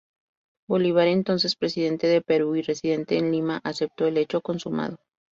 Bolívar, 0.67 1.07
entonces 1.09 1.55
presidente 1.55 2.07
de 2.07 2.23
Perú 2.23 2.55
y 2.55 2.63
residente 2.63 3.19
en 3.19 3.31
Lima, 3.31 3.61
aceptó 3.63 4.07
el 4.07 4.17
hecho 4.17 4.41
consumado. 4.41 4.97